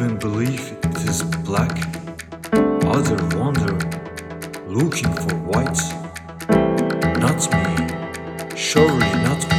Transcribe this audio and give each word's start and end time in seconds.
even 0.00 0.16
believe 0.16 0.76
it 0.84 0.96
is 1.08 1.24
black. 1.44 1.76
Other 2.84 3.16
wander, 3.36 3.74
looking 4.68 5.12
for 5.12 5.34
white. 5.50 5.80
Not 7.18 7.40
me, 7.52 8.56
surely 8.56 9.10
not 9.24 9.50
me. 9.50 9.57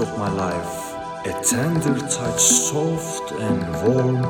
of 0.00 0.18
my 0.18 0.30
life, 0.30 0.94
a 1.26 1.42
tender 1.42 1.98
touch, 2.08 2.40
soft 2.40 3.32
and 3.32 3.60
warm, 3.82 4.22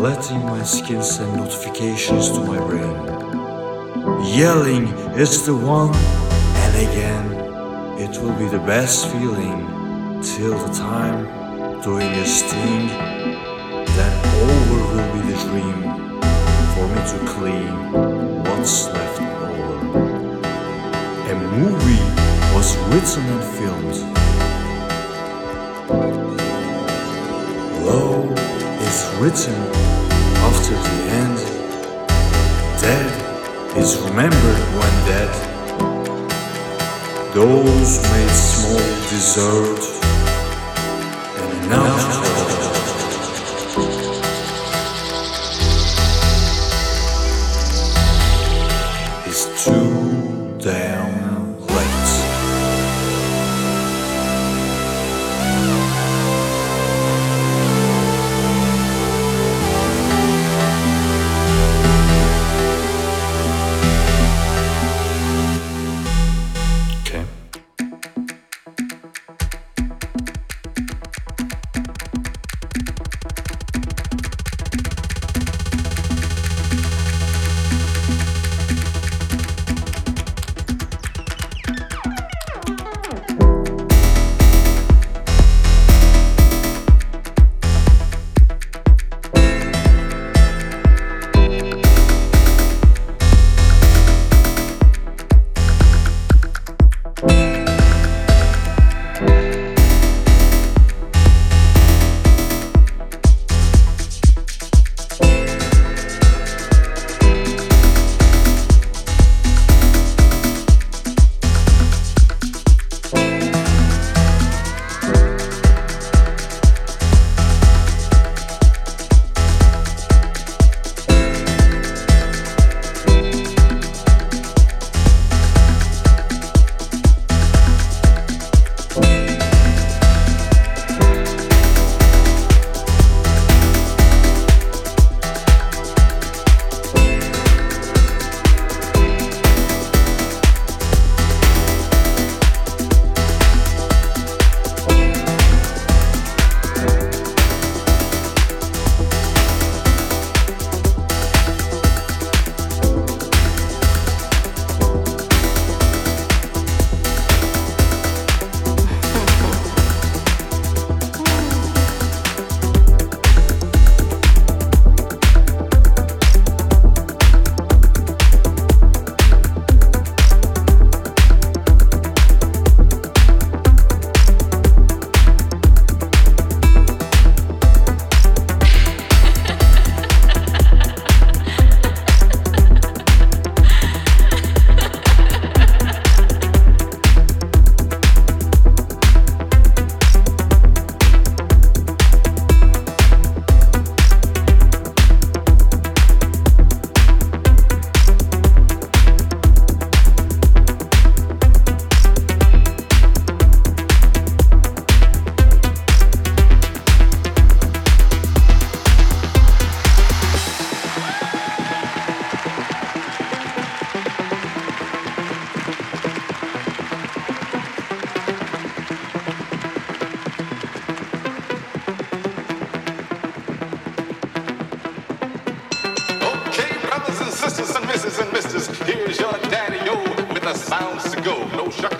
letting 0.00 0.40
my 0.46 0.62
skin 0.62 1.02
send 1.02 1.36
notifications 1.36 2.30
to 2.30 2.40
my 2.40 2.58
brain. 2.58 2.96
Yelling, 4.24 4.88
it's 5.14 5.42
the 5.42 5.54
one, 5.54 5.94
and 5.94 6.74
again, 6.88 7.26
it 8.00 8.16
will 8.22 8.32
be 8.38 8.48
the 8.48 8.64
best 8.64 9.08
feeling 9.12 9.66
till 10.22 10.56
the 10.56 10.72
time 10.72 11.24
doing 11.82 12.10
a 12.24 12.26
sting. 12.26 12.88
Then 13.96 14.14
over 14.48 14.80
will 14.94 15.12
be 15.14 15.20
the 15.30 15.38
dream 15.48 15.80
for 16.72 16.86
me 16.94 17.00
to 17.12 17.18
clean 17.34 17.72
what's 18.44 18.86
left 18.88 19.20
over. 19.20 19.78
A 21.32 21.34
movie 21.58 22.04
was 22.54 22.76
written 22.88 23.24
and 23.34 23.44
filmed 23.58 24.17
written 29.20 29.54
after 30.46 30.74
the 30.74 30.98
end. 31.10 31.38
Dead 32.80 33.76
is 33.76 33.96
remembered 34.02 34.62
when 34.78 34.94
dead. 35.06 35.32
Those 37.34 38.00
made 38.12 38.30
small 38.30 38.78
desert 39.10 39.82
and 41.36 41.68
now 41.68 41.84
outlaw. 41.84 42.77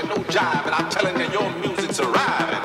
no 0.09 0.17
jive, 0.25 0.67
and 0.67 0.75
I'm 0.75 0.91
telling 0.91 1.19
you 1.19 1.31
your 1.33 1.51
music's 1.61 2.01
arriving. 2.01 2.58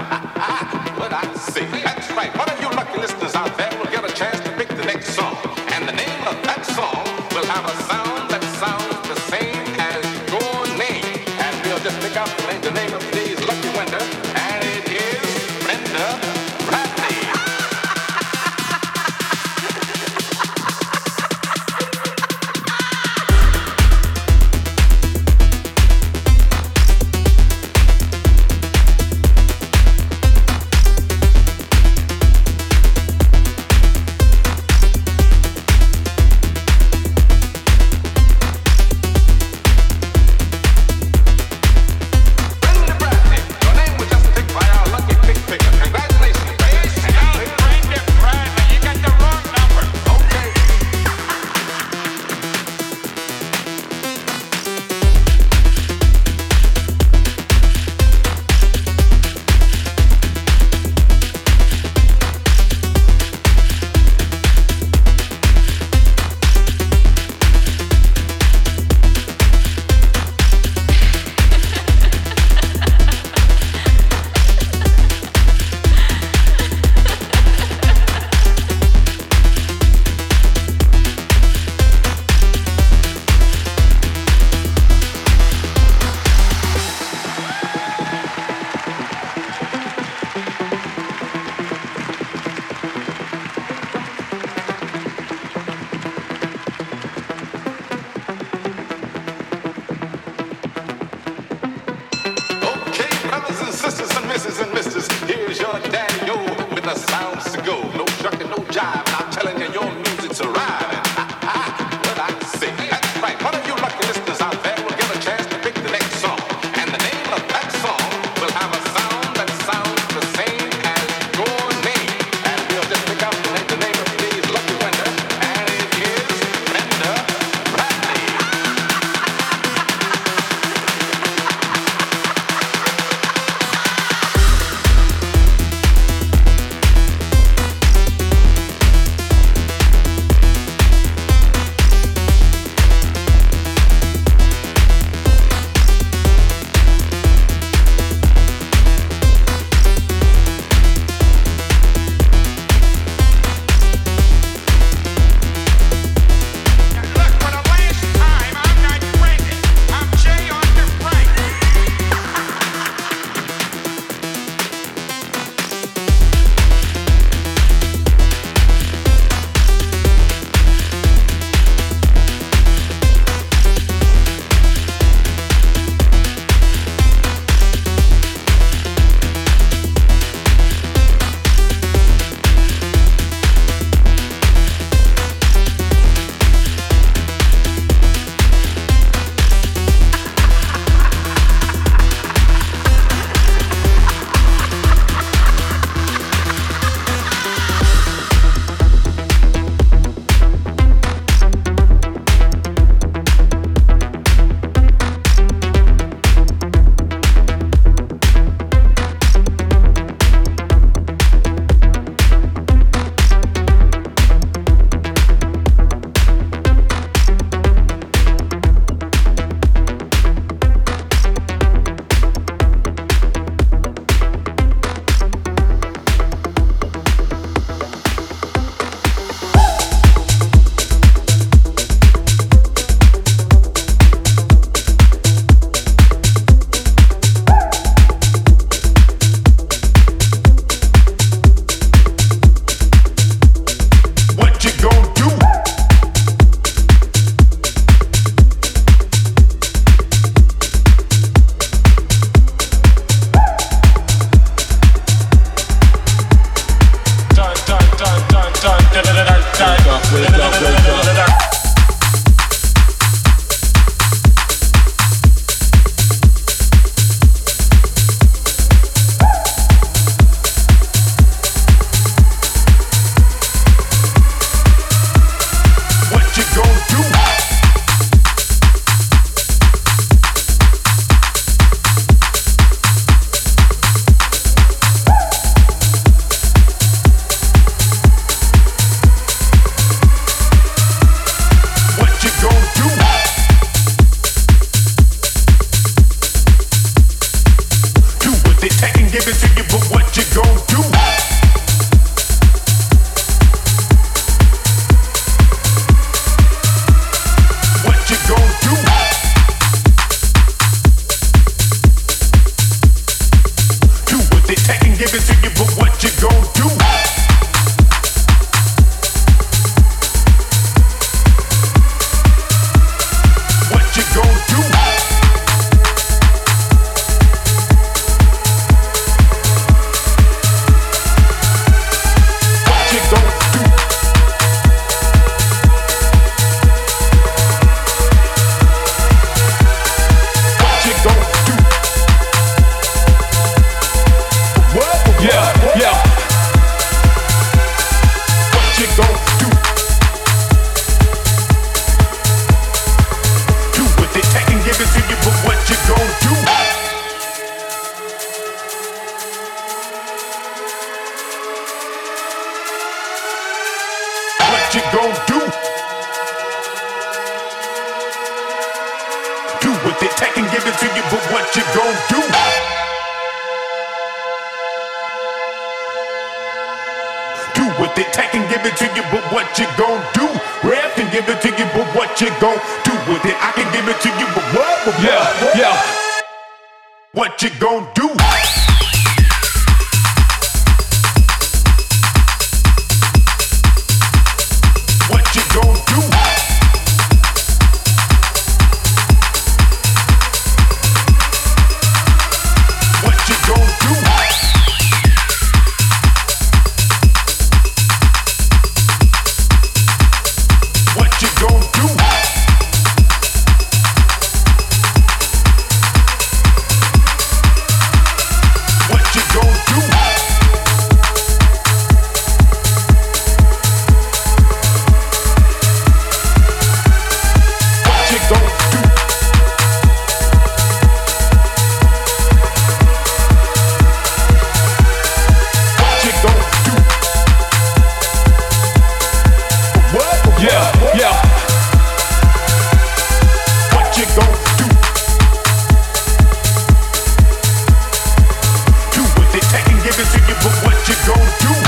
you 450.89 450.95
gonna 451.07 451.31
do 451.39 451.62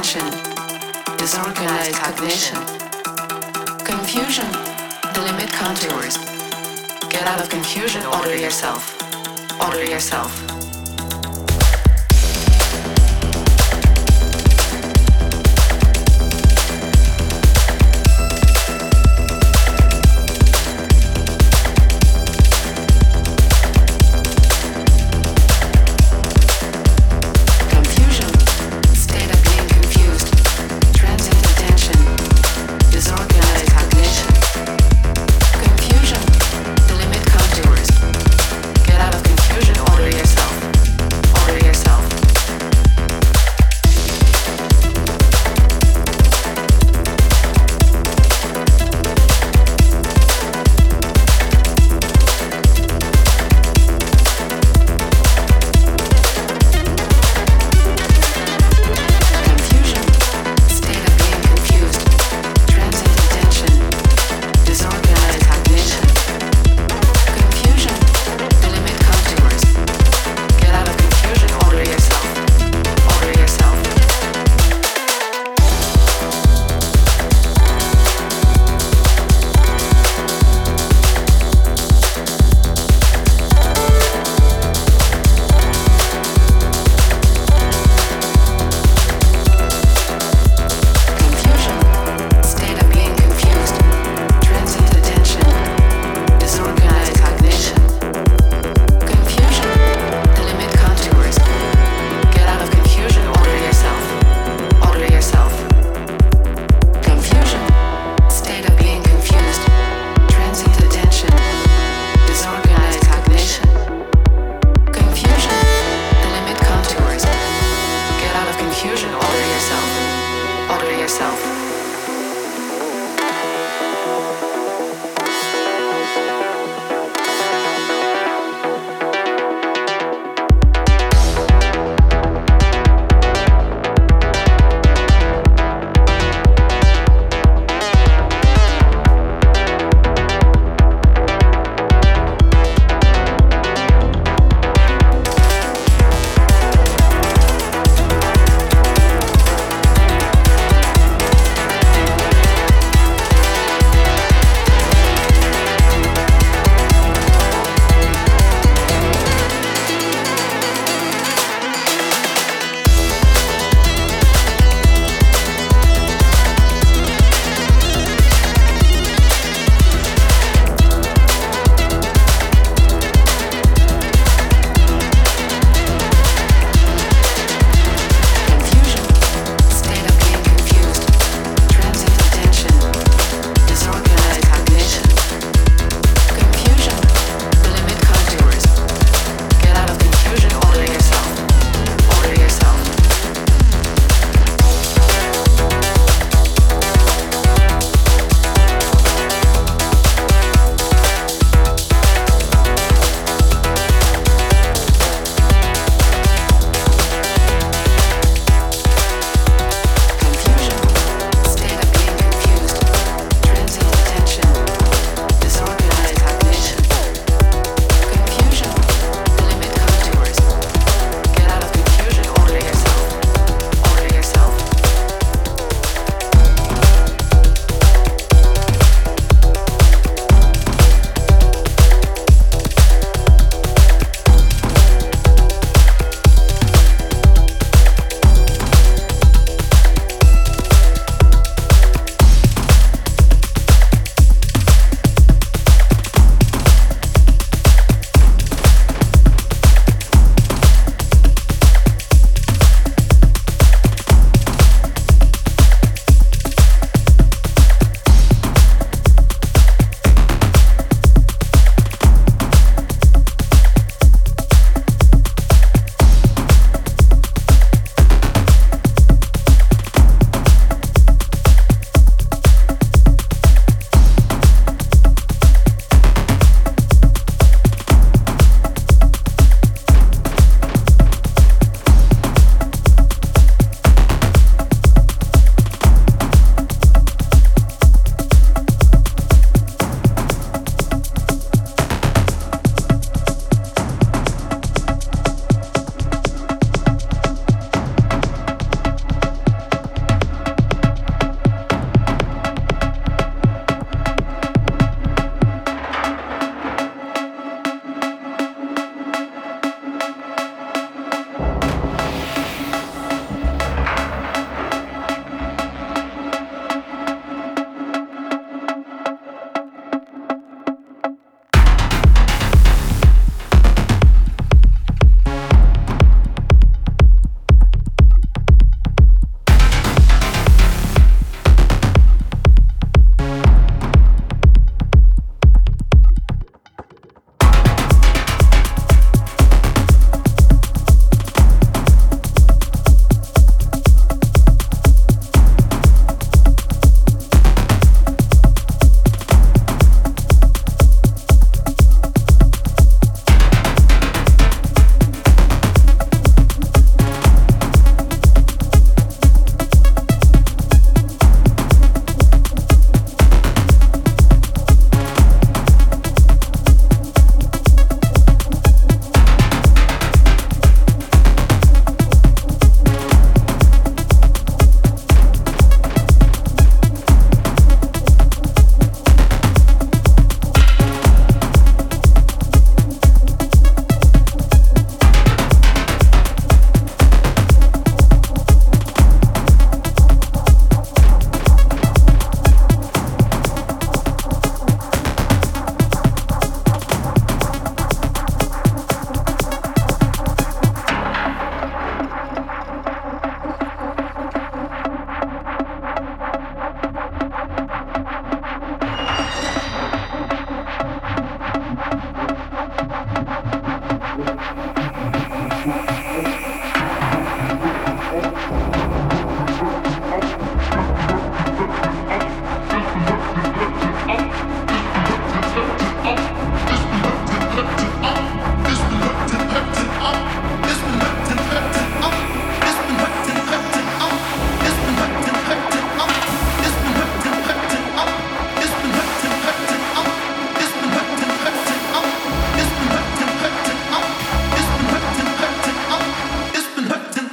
attention, 0.00 0.30
disorganized 1.18 1.94
cognition, 1.94 2.56
confusion, 3.84 4.46
delimit 5.12 5.52
contours. 5.52 6.16
Get 7.10 7.26
out 7.26 7.38
of 7.38 7.50
confusion, 7.50 8.06
order 8.06 8.34
yourself. 8.34 8.96
Order 9.60 9.84
yourself. 9.84 10.49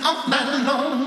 all 0.08 0.30
night 0.30 0.66
long. 0.66 1.07